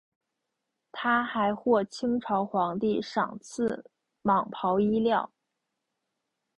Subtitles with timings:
[0.91, 3.85] 他还获清朝皇帝赏赐
[4.23, 5.31] 蟒袍衣料。